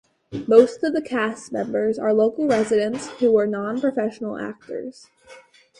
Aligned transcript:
Most 0.47 0.83
of 0.83 0.93
the 0.93 1.01
cast 1.03 1.51
members 1.51 1.99
are 1.99 2.11
local 2.11 2.47
residents 2.47 3.09
who 3.19 3.31
were 3.33 3.47
nonprofessional 3.47 4.41
actors. 4.41 5.11